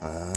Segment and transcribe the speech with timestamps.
[0.00, 0.36] 아.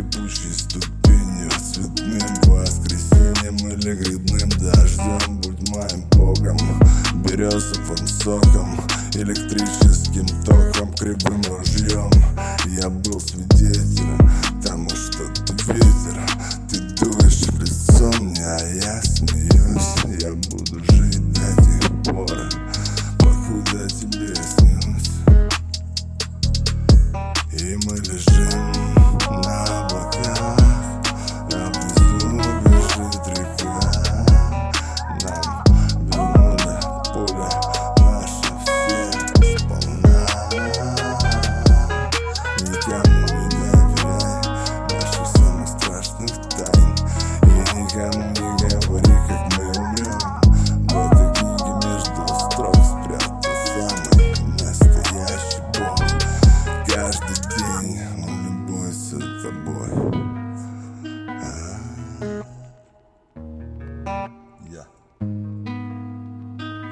[0.00, 5.40] скрипучей ступенью Цветным воскресеньем или грибным дождем.
[5.40, 6.58] Будь моим богом,
[7.24, 8.80] березовым соком
[9.14, 12.10] Электрическим током, кривым ружьем.
[12.80, 14.30] Я был свидетелем
[14.64, 16.26] тому, что ты ветер.
[16.68, 20.22] Ты дуешь в лицо мне, а я смеюсь.
[20.22, 22.48] Я буду жить до тех пор,